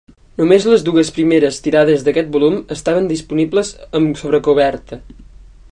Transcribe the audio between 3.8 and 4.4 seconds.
amb